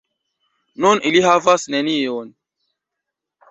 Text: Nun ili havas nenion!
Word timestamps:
Nun 0.85 1.01
ili 1.09 1.21
havas 1.27 1.67
nenion! 1.75 2.35